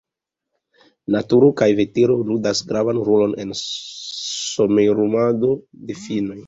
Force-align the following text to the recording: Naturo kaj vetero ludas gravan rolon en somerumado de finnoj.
Naturo 1.15 1.49
kaj 1.59 1.67
vetero 1.81 2.17
ludas 2.31 2.63
gravan 2.73 3.05
rolon 3.11 3.39
en 3.45 3.55
somerumado 3.63 5.57
de 5.93 6.03
finnoj. 6.05 6.39